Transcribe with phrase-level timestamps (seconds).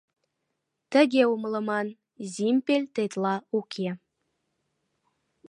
[0.91, 1.87] —Тыге умылыман:
[2.33, 3.89] Зимпель тетла уке.